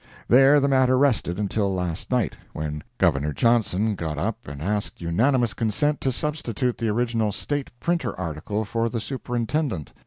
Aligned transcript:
There 0.27 0.59
the 0.59 0.67
matter 0.67 0.97
rested 0.97 1.37
until 1.39 1.71
last 1.75 2.09
night, 2.09 2.35
when 2.53 2.81
Governor 2.97 3.33
Johnson 3.33 3.93
got 3.93 4.17
up 4.17 4.47
and 4.47 4.59
asked 4.59 4.99
unanimous 4.99 5.53
consent 5.53 6.01
to 6.01 6.11
substitute 6.11 6.79
the 6.79 6.89
original 6.89 7.31
State 7.31 7.69
Printer 7.79 8.19
article 8.19 8.65
for 8.65 8.89
the 8.89 8.99
Superintendent. 8.99 9.93